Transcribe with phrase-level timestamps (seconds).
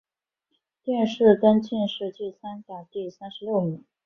[0.81, 3.85] 殿试登进士第三甲第三十六名。